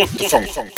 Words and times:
Otto 0.00 0.28
Song. 0.28 0.70